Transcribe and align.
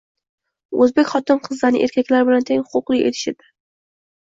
—o‘zbek 0.85 1.11
xotin-qizlarini 1.11 1.85
erkaklar 1.89 2.27
bilan 2.31 2.49
teng 2.51 2.67
huquqli 2.73 3.05
etish 3.13 3.29
edi. 3.35 3.55